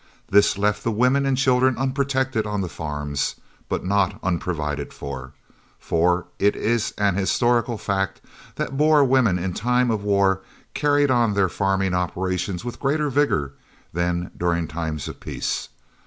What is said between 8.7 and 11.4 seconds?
Boer women in time of war carried on